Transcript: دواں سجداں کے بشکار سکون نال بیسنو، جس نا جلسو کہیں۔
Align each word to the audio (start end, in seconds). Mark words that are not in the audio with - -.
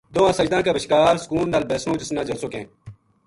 دواں 0.15 0.31
سجداں 0.39 0.61
کے 0.65 0.71
بشکار 0.77 1.13
سکون 1.23 1.45
نال 1.53 1.63
بیسنو، 1.69 1.93
جس 2.01 2.11
نا 2.15 2.21
جلسو 2.27 2.47
کہیں۔ 2.53 2.67